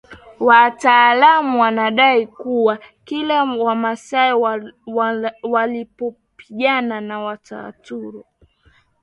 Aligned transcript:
Wataalamu 0.39 1.61
wanadai 1.61 2.27
kuwa 2.27 2.79
kila 3.03 3.43
Wamasai 3.43 4.33
walipopigana 5.43 7.01
na 7.01 7.19
Wataturu 7.19 8.25